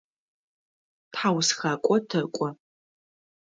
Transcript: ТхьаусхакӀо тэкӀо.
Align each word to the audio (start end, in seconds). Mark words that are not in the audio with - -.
ТхьаусхакӀо 1.13 1.95
тэкӀо. 2.09 2.47